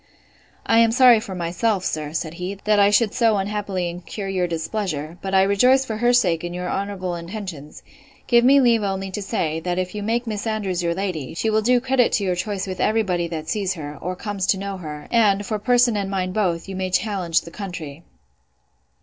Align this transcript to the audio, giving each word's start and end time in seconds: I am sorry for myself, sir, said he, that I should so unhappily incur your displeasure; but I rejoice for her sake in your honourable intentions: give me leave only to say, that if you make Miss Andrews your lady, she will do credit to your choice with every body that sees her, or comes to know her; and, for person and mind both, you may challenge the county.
I 0.65 0.79
am 0.79 0.91
sorry 0.91 1.19
for 1.19 1.35
myself, 1.35 1.85
sir, 1.85 2.11
said 2.11 2.33
he, 2.33 2.55
that 2.63 2.79
I 2.79 2.89
should 2.89 3.13
so 3.13 3.37
unhappily 3.37 3.87
incur 3.87 4.27
your 4.27 4.47
displeasure; 4.47 5.19
but 5.21 5.35
I 5.35 5.43
rejoice 5.43 5.85
for 5.85 5.97
her 5.97 6.11
sake 6.11 6.43
in 6.43 6.55
your 6.55 6.67
honourable 6.71 7.13
intentions: 7.13 7.83
give 8.25 8.43
me 8.43 8.59
leave 8.59 8.81
only 8.81 9.11
to 9.11 9.21
say, 9.21 9.59
that 9.59 9.77
if 9.77 9.93
you 9.93 10.01
make 10.01 10.25
Miss 10.25 10.47
Andrews 10.47 10.81
your 10.81 10.95
lady, 10.95 11.35
she 11.35 11.51
will 11.51 11.61
do 11.61 11.79
credit 11.79 12.11
to 12.13 12.23
your 12.23 12.35
choice 12.35 12.65
with 12.65 12.79
every 12.79 13.03
body 13.03 13.27
that 13.27 13.47
sees 13.47 13.75
her, 13.75 13.95
or 14.01 14.15
comes 14.15 14.47
to 14.47 14.57
know 14.57 14.77
her; 14.77 15.07
and, 15.11 15.45
for 15.45 15.59
person 15.59 15.95
and 15.95 16.09
mind 16.09 16.33
both, 16.33 16.67
you 16.67 16.75
may 16.75 16.89
challenge 16.89 17.41
the 17.41 17.51
county. 17.51 18.01